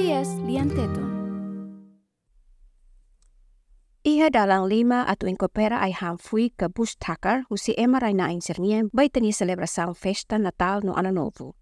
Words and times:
SBS 0.00 0.40
lian-tetun. 0.48 1.08
Iha 4.00 4.32
dalang 4.32 4.64
lima 4.64 5.04
atau 5.04 5.28
inkopera 5.28 5.76
ai 5.84 5.92
hamfui 5.92 6.56
ke 6.56 6.72
bus 6.72 6.96
takar 6.96 7.44
husi 7.52 7.76
ema 7.76 8.00
rai 8.00 8.16
na 8.16 8.32
insernia 8.32 8.88
bai 8.96 9.12
tani 9.12 9.28
celebração 9.28 9.92
festa 9.92 10.40
Natal 10.40 10.80
no 10.88 10.96
Ano 10.96 11.12
Novo. 11.12 11.52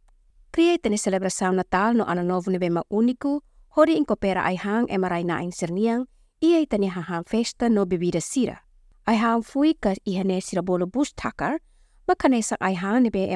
Cria 0.55 0.79
tani 0.79 1.03
celebração 1.03 1.51
Natal 1.51 1.99
no 1.99 2.07
Ano 2.07 2.23
Novo 2.23 2.55
ne 2.55 2.63
bema 2.63 2.87
único, 2.87 3.43
hori 3.75 3.99
inkopera 3.99 4.47
ai 4.47 4.55
hang 4.55 4.87
ema 4.87 5.09
rai 5.09 5.25
na 5.25 5.43
insernia, 5.43 6.07
ia 6.39 6.63
tani 6.67 6.87
hahang 6.87 7.27
festa 7.27 7.69
no 7.69 7.87
bebida 7.91 8.23
sira. 8.23 8.63
Ai 9.07 9.19
hang 9.19 9.43
fui 9.43 9.75
ka 9.75 9.99
iha 10.07 10.23
ne 10.23 10.39
sira 10.41 10.63
bolo 10.63 10.87
bus 10.87 11.11
takar, 11.11 11.59
makanesa 12.07 12.55
ai 12.61 12.75
hang 12.75 13.11
be 13.11 13.27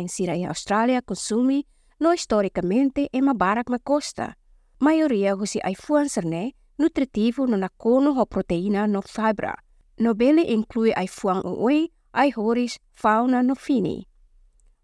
insira 0.00 0.32
i 0.32 0.48
Australia 0.48 1.02
consumi 1.02 1.66
no 2.00 2.12
historicamente 2.12 3.08
ema 3.12 3.34
barak 3.34 3.68
ma 3.68 3.78
costa. 3.78 4.32
Maioria 4.78 5.32
husi 5.34 5.60
ai 5.64 5.74
fuan 5.74 6.08
serne, 6.08 6.52
nutritivo 6.78 7.46
no 7.46 7.56
nakono 7.56 8.12
ho 8.12 8.26
proteína 8.26 8.86
no 8.86 9.00
fibra. 9.00 9.54
No 9.98 10.14
bele 10.14 10.42
inclui 10.42 10.92
ai 10.96 11.06
fuang 11.08 11.40
uwe, 11.44 11.88
ai 12.12 12.30
horis, 12.30 12.78
fauna 12.92 13.42
no 13.42 13.54
fini. 13.54 14.06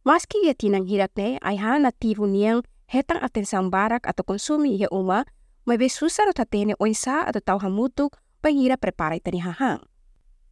Maski 0.05 0.39
ia 0.45 0.55
tinang 0.55 0.89
hirak 0.89 1.13
ne, 1.17 1.39
ai 1.43 1.57
ha 1.57 1.79
nativo 1.79 2.27
niang 2.27 2.63
hetang 2.89 3.21
atensang 3.21 3.71
barak 3.71 4.09
atau 4.09 4.25
konsumi 4.25 4.81
ia 4.81 4.89
uma, 4.91 5.25
may 5.67 5.77
be 5.77 5.89
susar 5.89 6.25
o 6.29 6.33
tatene 6.33 6.75
oinsa 6.81 7.29
atau 7.29 7.41
tau 7.45 7.59
hamutuk 7.61 8.17
panghira 8.41 8.81
prepara 8.81 9.21
itani 9.21 9.45
hahang. 9.45 9.85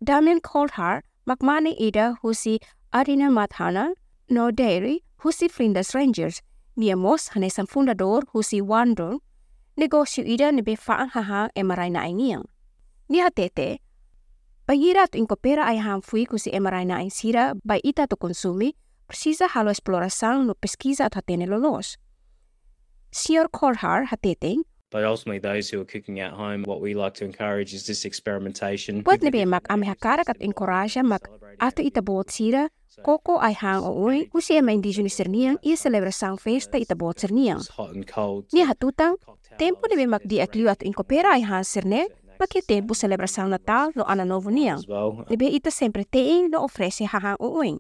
Damien 0.05 0.41
Coldhar, 0.41 1.01
makmane 1.27 1.73
ida 1.81 2.17
husi 2.23 2.61
Arina 2.93 3.33
Mathana, 3.33 3.97
no 4.29 4.51
dairy, 4.51 5.01
husi 5.25 5.49
Flinders 5.49 5.95
Rangers, 5.95 6.43
niamos 6.77 7.33
hanesan 7.33 7.67
fundador 7.67 8.29
husi 8.33 8.61
Wandong, 8.61 9.21
negócio 9.81 10.21
ida 10.21 10.53
ni 10.53 10.61
be 10.61 10.77
faang 10.77 11.09
haha 11.09 11.49
e 11.57 11.63
maray 11.65 11.89
na 11.89 12.05
ay 12.05 12.13
niyang. 12.13 12.45
Ni 13.09 13.25
hatete, 13.25 13.81
pagira 14.69 15.09
tu 15.09 15.17
inkopera 15.17 15.65
ay 15.65 15.81
hang 15.81 16.05
fui 16.05 16.29
kusi 16.29 16.53
e 16.53 16.61
maray 16.61 16.85
na 16.85 17.01
ay 17.01 17.09
sira 17.09 17.57
bay 17.65 17.81
ita 17.81 18.05
tu 18.05 18.21
konsumi, 18.21 18.77
precisa 19.09 19.49
halo 19.49 19.73
exploração 19.73 20.45
no 20.45 20.55
pesquisa 20.55 21.09
at 21.09 21.17
hatene 21.17 21.49
lolos. 21.49 21.97
Sr. 23.11 23.49
Korhar 23.49 24.13
hateteng, 24.13 24.63
But 24.91 25.07
ultimately, 25.07 25.39
those 25.39 25.71
who 25.71 25.79
are 25.81 25.87
cooking 25.87 26.19
at 26.19 26.35
home, 26.35 26.67
what 26.67 26.83
we 26.83 26.99
like 26.99 27.15
to 27.23 27.25
encourage 27.25 27.71
is 27.71 27.87
this 27.87 28.03
experimentation. 28.03 29.07
buat 29.07 29.23
ni 29.23 29.31
be 29.31 29.47
mak 29.47 29.71
ame 29.71 29.87
hakarak 29.87 30.27
at 30.27 30.43
encourage 30.43 30.99
mak 31.07 31.31
ato 31.63 31.79
itabot 31.79 32.27
sira, 32.27 32.75
koko 33.07 33.39
ay 33.39 33.55
hang 33.55 33.87
o 33.87 33.95
uy, 33.95 34.27
kusi 34.35 34.59
ma 34.59 34.75
indigenous 34.75 35.15
serniyang 35.15 35.63
iya 35.63 35.79
celebração 35.79 36.35
festa 36.35 36.75
itabot 36.75 37.15
serniyang. 37.15 37.63
It's 37.63 37.71
hot 37.71 37.95
and 37.95 38.03
cold. 38.03 38.51
Ni 38.51 38.67
hatutang, 38.67 39.15
tempo 39.63 39.87
ni 39.87 39.95
be 39.95 40.11
mak 40.11 40.27
di 40.27 40.43
at 40.43 40.59
liwat 40.59 40.83
inkopera 40.83 41.39
ay 41.39 41.47
hang 41.47 41.63
serne, 41.63 42.11
bakit 42.35 42.67
tempo 42.67 42.91
celebração 42.91 43.47
Natal 43.47 43.95
no 43.95 44.03
Ano 44.11 44.27
Novo 44.27 44.51
niyang. 44.51 44.83
as 44.83 45.55
ita 45.55 45.71
sempre 45.71 46.03
teing 46.03 46.51
no 46.51 46.67
ofrece 46.67 47.07
hahang 47.07 47.39
uuing. 47.39 47.79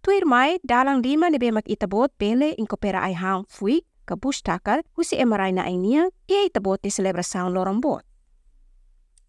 Tuir 0.00 0.24
mai, 0.24 0.56
dalang 0.64 1.04
lima 1.04 1.28
nibe 1.28 1.52
mag 1.52 1.68
itabot 1.68 2.08
pele 2.16 2.56
inkopera 2.56 3.04
ay 3.04 3.12
hang 3.12 3.44
fui, 3.46 3.84
kabus 4.04 4.42
takal, 4.42 4.82
husi 4.96 5.16
emaray 5.16 5.52
na 5.52 5.66
niya, 5.66 6.10
iya 6.28 6.46
itabot 6.46 6.78
ni 6.82 6.90
celebração 6.90 7.52
lorong 7.52 7.80
bot. 7.80 8.02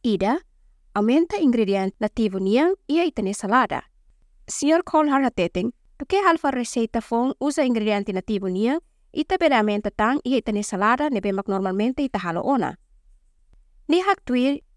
Ida, 0.03 0.43
aumenta 0.93 1.37
ingredient 1.39 1.95
nativo 1.99 2.39
niyang 2.39 2.75
iya 2.87 3.07
itani 3.07 3.33
salada. 3.33 3.87
Sr. 4.47 4.83
Colhar 4.83 5.23
hateteng, 5.23 5.71
tuke 5.97 6.19
halfa 6.21 6.51
receita 6.51 6.99
fong 7.01 7.33
usa 7.39 7.63
ingrediente 7.63 8.11
nativo 8.11 8.51
niyang, 8.51 8.83
ita 9.13 9.37
beramenta 9.37 9.93
tang 9.93 10.19
iya 10.25 10.41
itani 10.41 10.65
salada 10.65 11.09
nibe 11.09 11.31
mag 11.31 11.47
normalmente 11.47 12.03
itahalo 12.03 12.41
ona. 12.43 12.75
Ni 13.87 14.01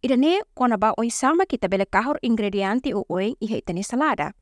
ida 0.03 0.17
ne 0.17 0.43
kona 0.55 0.77
ba 0.79 0.95
oin 0.99 1.11
sama 1.11 1.47
kita 1.47 1.69
bele 1.69 1.87
kahor 1.87 2.19
ingrediente 2.23 2.95
o 2.95 3.05
oin 3.09 3.35
iha 3.41 3.57
itani 3.59 3.83
salada. 3.83 4.35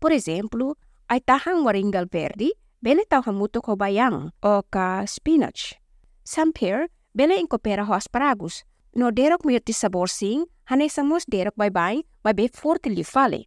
Por 0.00 0.12
exemplo, 0.12 0.76
ay 1.08 1.20
tahang 1.20 1.64
waringal 1.64 2.08
verde, 2.08 2.56
bele 2.82 3.06
tau 3.06 3.22
hamuto 3.22 3.62
ko 3.62 3.78
bayang 3.78 4.34
o 4.42 4.66
ka 4.66 5.06
spinach. 5.06 5.78
Samper, 6.26 6.90
bele 7.14 7.38
inkopera 7.38 7.86
ho 7.86 7.94
asparagus. 7.94 8.66
No 8.92 9.14
derok 9.14 9.46
mirti 9.46 9.72
sabor 9.72 10.10
sing, 10.10 10.44
hanesamos 10.68 11.24
derok 11.30 11.54
bay-bay, 11.56 12.02
may 12.26 12.34
be 12.34 12.50
forte 12.50 12.90
fale. 13.06 13.46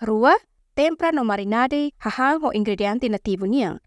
Rua, 0.00 0.38
tempra 0.74 1.12
no 1.12 1.26
marinade 1.26 1.92
hahang 1.98 2.40
ho 2.40 2.48
ingrediente 2.54 3.10
nativo 3.10 3.44
niyang. 3.44 3.82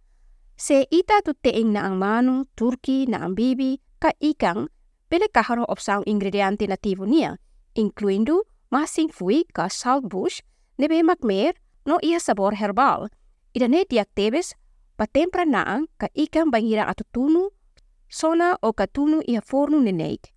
Se 0.57 0.85
ita 0.91 1.21
tu 1.23 1.33
teing 1.33 1.73
na 1.73 1.85
ang 1.87 1.97
manu, 1.97 2.45
turki, 2.55 3.05
na 3.07 3.23
ang 3.23 3.33
bibi, 3.35 3.79
ka 3.99 4.11
ikang, 4.19 4.67
bele 5.09 5.29
kaharo 5.31 5.65
opsaong 5.69 6.05
ingrediente 6.05 6.67
nativo 6.67 7.05
niya, 7.05 7.37
incluindo 7.77 8.43
masing 8.69 9.07
fui 9.09 9.45
ka 9.53 9.69
saltbush, 9.69 10.41
nebe 10.77 10.99
makmer, 11.05 11.53
no 11.85 12.01
iya 12.01 12.19
sabor 12.19 12.57
herbal. 12.57 13.07
Ida 13.57 13.65
ne 13.65 13.79
diak 13.89 14.13
tebes, 14.13 14.53
patempra 15.01 15.41
naang 15.41 15.89
ka 15.97 16.13
ikang 16.13 16.53
bangira 16.53 16.85
ato 16.85 17.01
tunu, 17.09 17.49
sona 18.05 18.53
o 18.61 18.69
ka 18.69 18.85
tunu 18.85 19.25
iya 19.25 19.41
forno 19.41 19.81
nenek. 19.81 20.29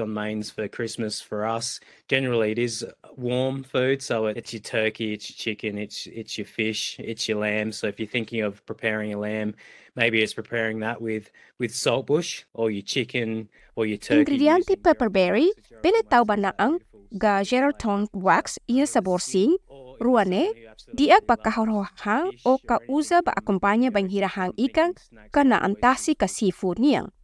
On 0.00 0.12
mains 0.12 0.50
for 0.50 0.68
Christmas 0.68 1.20
for 1.20 1.46
us, 1.46 1.80
generally 2.08 2.52
it 2.52 2.58
is 2.58 2.84
warm 3.16 3.64
food. 3.64 4.02
So 4.02 4.26
it's 4.26 4.52
your 4.52 4.60
turkey, 4.60 5.14
it's 5.14 5.30
your 5.30 5.36
chicken, 5.36 5.78
it's 5.78 6.06
it's 6.06 6.36
your 6.36 6.46
fish, 6.46 6.96
it's 7.00 7.28
your 7.28 7.38
lamb. 7.38 7.72
So 7.72 7.86
if 7.86 7.98
you're 7.98 8.08
thinking 8.08 8.42
of 8.42 8.64
preparing 8.66 9.14
a 9.14 9.18
lamb, 9.18 9.54
maybe 9.96 10.22
it's 10.22 10.34
preparing 10.34 10.80
that 10.80 11.00
with 11.00 11.30
with 11.58 11.72
saltbush 11.72 12.44
or 12.52 12.70
your 12.70 12.82
chicken 12.84 13.48
or 13.74 13.86
your 13.86 13.98
turkey. 13.98 14.36
Ingrediente 14.36 14.76
using 14.76 14.82
pepperberry, 14.84 15.48
Gerald 15.64 15.82
bele 15.82 16.00
wax, 16.04 16.10
tau 16.12 16.24
ba 16.24 16.36
naang 16.36 16.76
ga 17.16 17.40
gelatin 17.40 18.06
wax 18.12 18.60
iya 18.68 18.84
sabor 18.84 19.20
sing, 19.20 19.56
ruane, 19.96 20.52
diak 20.92 21.24
ba 21.24 21.40
kahorohang 21.40 22.36
o 22.44 22.60
ka 22.60 22.84
uza 22.84 23.24
ba 23.24 23.32
akompanya 23.32 23.88
bang 23.88 24.12
hirahang 24.12 24.52
ikan 24.60 24.92
ka 25.32 25.40
naantasi 25.40 26.12
ka 26.12 26.28
seafood 26.28 26.76
niyang. 26.76 27.15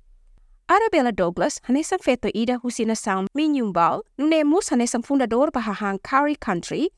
Arabella 0.68 1.12
Douglas, 1.12 1.60
hanesang 1.66 1.98
feto 1.98 2.30
ida 2.34 2.58
husina 2.62 2.94
sound 2.94 3.28
minyumbal, 3.34 4.02
nunemos 4.16 4.70
hanesang 4.70 5.02
fundador 5.02 5.50
bahahang 5.50 5.98
Curry 6.02 6.36
Country, 6.36 6.88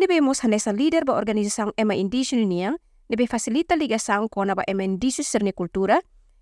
nibemos 0.00 0.40
hanesang 0.40 0.76
leader 0.76 1.04
ba 1.04 1.12
organisasang 1.12 1.72
ema 1.76 1.94
indigenous 1.94 2.48
niyang, 2.48 2.76
nibe 3.08 3.28
facilita 3.28 3.76
ligação 3.76 4.28
kona 4.28 4.54
ba 4.54 4.64
ema 4.66 4.82
indigenous 4.82 5.28
serne 5.28 5.52
kultura, 5.52 6.00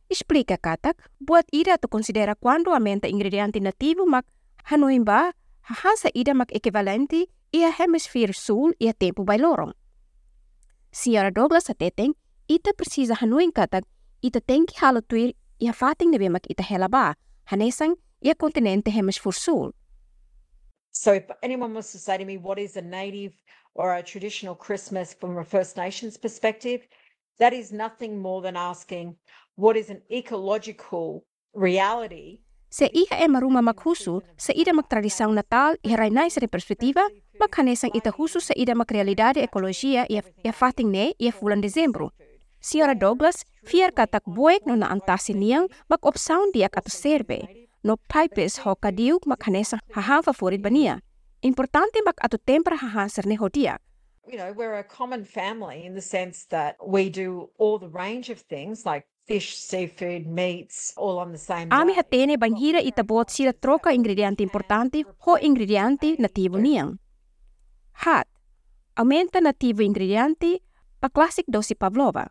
explica 0.08 0.56
katak, 0.56 0.96
buat 1.18 1.44
ida 1.52 1.76
to 1.76 1.88
considera 1.88 2.34
quando 2.34 2.70
aumenta 2.70 3.08
ingrediente 3.10 3.60
nativo 3.60 4.06
mak 4.06 4.24
hanoin 4.70 5.04
ba, 5.04 5.34
hahan 5.66 5.96
sa 5.98 6.08
ida 6.14 6.34
mak 6.34 6.54
equivalente 6.54 7.26
ia 7.52 7.74
hemisfeer 7.74 8.30
sul 8.32 8.72
ia 8.78 8.94
tempo 8.94 9.26
by 9.26 9.36
lorong. 9.42 9.74
Sierra 10.94 11.30
Douglas 11.34 11.66
sa 11.66 11.74
teteng, 11.74 12.14
ita 12.46 12.70
precisa 12.78 13.18
hanoin 13.18 13.50
katak, 13.50 13.84
ita 14.22 14.40
halo 14.78 15.00
tuir 15.00 15.34
ia 15.60 15.72
fating 15.72 16.10
nebe 16.10 16.28
mak 16.32 16.48
ita 16.48 16.62
hela 16.64 16.88
ba, 16.88 17.14
hanesang 17.52 17.96
ia 18.24 18.34
kontinente 18.34 18.90
hemisfeer 18.90 19.32
sul. 19.32 19.72
So 20.90 21.12
if 21.12 21.30
anyone 21.42 21.74
wants 21.74 21.92
to 21.92 21.98
say 21.98 22.18
to 22.18 22.24
me, 22.24 22.36
what 22.36 22.58
is 22.58 22.76
a 22.76 22.82
native 22.82 23.32
or 23.74 23.94
a 23.94 24.02
traditional 24.02 24.54
Christmas 24.54 25.14
from 25.14 25.38
a 25.38 25.44
First 25.44 25.76
Nations 25.76 26.16
perspective? 26.16 26.88
That 27.38 27.52
is 27.52 27.72
nothing 27.72 28.20
more 28.20 28.42
than 28.42 28.56
asking, 28.56 29.16
what 29.54 29.76
is 29.76 29.88
an 29.88 30.02
ecological 30.10 31.24
reality? 31.54 32.40
Se 32.70 32.86
iha 32.86 33.18
e 33.18 33.26
maruma 33.28 33.62
maghusu, 33.62 34.22
sa 34.36 34.52
ida 34.54 34.72
magtradisang 34.72 35.34
natal, 35.34 35.74
iharay 35.82 36.10
na 36.10 36.30
sa 36.30 36.40
perspektiva, 36.46 37.02
maghanesang 37.40 37.90
ita 37.94 38.14
husu 38.14 38.38
sa 38.38 38.54
ida 38.54 38.74
magrealidade 38.74 39.42
ekologiya 39.42 40.06
ia, 40.06 40.22
ia 40.44 40.52
fating 40.52 40.90
ne 40.90 41.14
ia 41.18 41.34
bulan 41.34 41.60
Desembro. 41.60 42.14
Sierra 42.60 42.94
Douglas, 42.94 43.48
fiar 43.64 43.88
katak 43.96 44.28
buek 44.28 44.68
no 44.68 44.76
naantasin 44.76 45.40
niyang 45.40 45.66
mag-opsound 45.88 46.52
diak 46.52 46.76
ato 46.76 46.92
serbe, 46.92 47.48
no 47.80 47.96
pipes 47.96 48.60
ho 48.68 48.76
kadiuk 48.76 49.24
maghanesang 49.24 49.80
hahang 49.96 50.20
favorit 50.20 50.60
ba 50.60 50.68
niya. 50.68 51.00
Importante 51.40 52.04
mag 52.04 52.20
ato 52.20 52.36
tempra 52.36 52.76
hahansar 52.76 53.24
ne 53.24 53.40
ho 53.40 53.48
diak. 53.48 53.80
You 54.28 54.36
know, 54.36 54.52
we're 54.52 54.76
a 54.76 54.84
common 54.84 55.24
family 55.24 55.82
in 55.88 55.96
the 55.96 56.04
sense 56.04 56.44
that 56.52 56.76
we 56.84 57.08
do 57.08 57.48
all 57.56 57.80
the 57.80 57.88
range 57.88 58.28
of 58.28 58.44
things 58.44 58.84
like 58.84 59.08
fish, 59.24 59.56
seafood, 59.56 60.28
meats, 60.28 60.92
all 61.00 61.18
on 61.18 61.32
the 61.32 61.40
same 61.40 61.72
Ami 61.72 61.96
day. 61.96 62.04
hatene 62.04 62.36
banhira 62.36 62.84
itabot 62.84 63.32
sila 63.32 63.56
troka 63.56 63.90
ingrediente 63.90 64.44
importante 64.44 65.02
ho 65.24 65.40
ingrediente 65.40 66.20
nativo 66.20 66.60
niyang. 66.60 67.00
Hat, 68.04 68.28
aumenta 68.94 69.40
nativo 69.40 69.80
ingrediente 69.80 70.60
pa 71.00 71.08
classic 71.08 71.48
dosi 71.48 71.72
pavlova. 71.74 72.28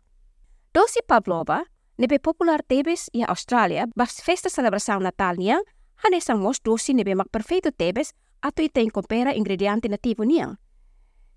Dosi 0.70 1.02
pavlova 1.02 1.64
nebe 1.98 2.20
popular 2.22 2.62
tebes 2.62 3.10
ia 3.12 3.26
Australia 3.26 3.88
bas 3.96 4.20
festa 4.22 4.48
celebração 4.48 5.00
natal 5.00 5.34
niyang 5.34 5.66
hanesang 6.04 6.38
mos 6.38 6.62
dosi 6.62 6.94
nebe 6.94 7.14
mak 7.14 7.26
perfeito 7.26 7.74
tebes 7.74 8.14
ato 8.40 8.62
ita 8.62 8.78
compera 8.94 9.34
ingrediente 9.34 9.90
nativo 9.90 10.22
niyang. 10.22 10.62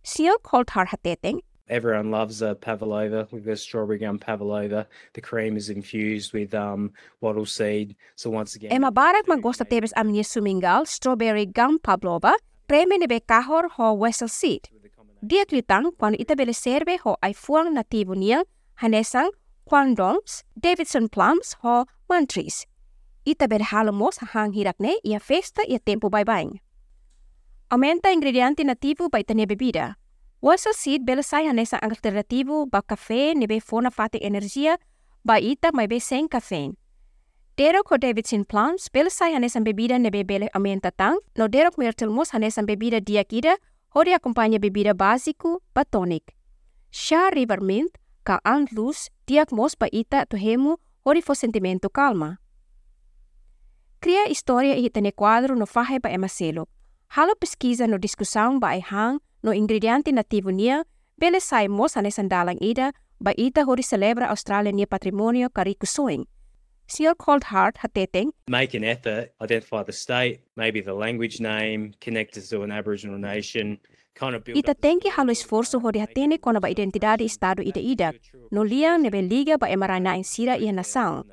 Siya 0.06 0.38
Coulthard 0.44 0.94
hateteng, 0.94 1.42
Everyone 1.66 2.12
loves 2.12 2.44
a 2.44 2.54
pavlova. 2.54 3.26
We've 3.32 3.46
got 3.46 3.58
strawberry 3.58 3.98
gum 3.98 4.20
pavlova. 4.20 4.86
The 5.14 5.22
cream 5.22 5.58
is 5.58 5.70
infused 5.70 6.32
with 6.34 6.54
um, 6.54 6.92
wattle 7.22 7.48
seed. 7.48 7.96
So 8.16 8.30
once 8.30 8.54
again, 8.54 8.70
E 8.70 8.78
mabarak 8.78 9.26
magosta 9.26 9.66
tebes 9.66 9.94
aminia 9.98 10.28
sumingal, 10.28 10.86
strawberry 10.86 11.48
gum 11.48 11.80
pavlova, 11.80 12.36
preme 12.68 13.00
nebe 13.00 13.26
kahor 13.26 13.66
ho 13.80 13.94
wessel 13.94 14.28
seed. 14.28 14.70
Dia 15.26 15.46
klitang 15.46 15.98
kwan 15.98 16.14
itabele 16.14 16.54
serve 16.54 17.00
ho 17.02 17.18
ay 17.24 17.34
fuang 17.34 17.74
nativo 17.74 18.14
niya, 18.14 18.44
hanesang 18.84 19.32
quandongs, 19.64 20.44
Davidson 20.60 21.08
plums 21.08 21.56
ho 21.64 21.86
mantris. 22.12 22.68
Itabele 23.26 23.64
halamos 23.64 24.20
hang 24.20 24.52
hirakne 24.52 25.00
ia 25.04 25.20
festa 25.20 25.64
ia 25.64 25.80
tempo 25.80 26.10
bye-bye. 26.10 26.60
Aumenta 27.72 28.12
ingrediente 28.12 28.64
nativo 28.68 29.10
ba 29.10 29.24
itania 29.24 29.48
bebida. 29.48 29.96
Wessel 30.42 30.76
seed 30.76 31.08
belasay 31.08 31.48
hanesang 31.48 31.80
alternativo 31.80 32.68
ba 32.70 32.82
kafe 32.82 33.34
nebe 33.34 33.64
fona 33.64 33.90
fati 33.90 34.20
energia 34.20 34.76
ba 35.24 35.40
ita 35.40 35.72
may 35.72 35.88
be 35.88 36.00
sem 36.00 36.28
caffeine. 36.28 36.76
Derok 37.56 37.88
ho 37.90 37.98
Davidson 37.98 38.44
plums, 38.44 38.90
belasay 38.92 39.32
hanesang 39.32 39.64
bebida 39.64 39.96
nebe 39.96 40.28
bele 40.28 40.50
aumenta 40.54 40.92
tang, 40.92 41.16
no 41.38 41.48
derok 41.48 41.78
myrtle 41.78 42.12
mousse 42.12 42.36
hanesang 42.36 42.68
bebida 42.68 43.00
diakida, 43.00 43.56
ho 43.96 44.04
de 44.04 44.12
acompaña 44.12 44.60
bebida 44.60 44.94
básico 44.94 45.62
ba 45.74 45.86
tonic. 45.86 46.36
Chá 46.92 47.30
river 47.32 47.62
mint, 47.62 47.96
ka 48.24 48.40
ang 48.44 48.68
luz, 48.72 49.12
diak 49.28 49.52
mos 49.52 49.75
ba 49.75 49.92
ita 49.92 50.25
to 50.25 50.38
hemu, 50.38 50.80
ho 51.04 51.22
fo 51.22 51.34
sentimento 51.34 51.90
calma. 51.90 52.40
Cria 54.00 54.28
história 54.28 54.75
e 54.75 54.88
itane 54.88 55.12
quadro 55.12 55.56
no 55.56 55.66
fahe 55.66 56.00
ba 56.00 56.10
emaselo. 56.10 56.68
Halo 57.16 57.36
pesquisa 57.36 57.88
no 57.88 57.98
discussão 57.98 58.60
ba 58.60 58.75
hang 58.80 59.20
no 59.44 59.52
ingrediente 59.54 60.12
nativo 60.12 60.52
nia, 60.52 60.84
bele 61.18 61.40
sai 61.40 61.68
mos 61.68 61.96
hanesan 61.96 62.28
dalang 62.28 62.58
ida, 62.62 62.92
ba 63.20 63.31
ita 63.38 63.64
hori 63.64 63.84
celebra 63.84 64.30
Australia 64.30 64.72
nia 64.72 64.88
patrimonio 64.88 65.50
kariku 65.50 65.86
soing. 65.86 66.25
Seal 66.88 67.16
Cold 67.16 67.46
Heart 67.46 67.78
hateteng, 67.80 68.31
make 68.48 68.74
an 68.74 68.84
effort, 68.84 69.31
identify 69.42 69.84
the 69.84 69.94
state, 69.94 70.42
maybe 70.56 70.81
the 70.81 70.94
language 70.94 71.40
name, 71.40 71.94
connect 72.02 72.38
us 72.38 72.50
to 72.50 72.62
an 72.64 72.72
Aboriginal 72.72 73.18
nation, 73.18 73.80
ita 74.54 74.74
tenki 74.75 75.10
halo 75.10 75.31
esforço 75.31 75.80
hori 75.83 76.00
hatene 76.00 76.38
kona 76.38 76.60
ba 76.60 76.69
identidade 76.69 77.24
estado 77.25 77.62
ida 77.63 77.81
ida, 77.81 78.13
no 78.51 78.63
liang 78.63 79.01
nebe 79.01 79.21
liga 79.21 79.57
ba 79.57 79.68
emarana 79.69 80.15
in 80.15 80.24
sira 80.24 80.57
ia 80.57 80.71
nação. 80.71 81.25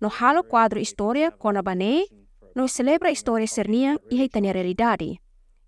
No 0.00 0.08
halo 0.08 0.42
quadro 0.42 0.78
história 0.80 1.30
kona 1.30 1.62
ba 1.62 1.74
ne, 1.74 2.06
no 2.54 2.68
celebra 2.68 3.10
história 3.10 3.46
serniang 3.46 3.98
iha 4.10 4.24
itania 4.24 4.52
realidade. 4.52 5.18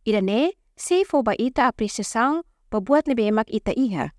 Ida 0.05 0.21
ne, 0.21 0.53
se 0.77 1.05
fo 1.05 1.23
ba 1.23 1.35
ita 1.39 1.67
apreciação, 1.67 2.43
ba 2.71 2.81
buat 2.81 3.07
nebe 3.07 3.27
emak 3.27 3.51
ita 3.51 3.73
iha. 3.77 4.13